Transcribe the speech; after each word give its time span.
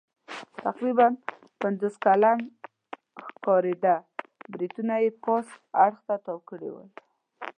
تقریباً 0.65 1.07
پنځوس 1.61 1.95
کلن 2.05 2.39
ښکارېده، 3.27 3.95
برېتونه 4.53 4.93
یې 5.03 5.09
پاس 5.23 5.47
اړخ 5.83 5.97
ته 6.07 6.15
تاو 6.25 6.39
کړي 6.49 6.69
ول. 6.71 6.89